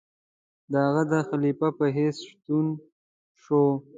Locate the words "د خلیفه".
1.11-1.67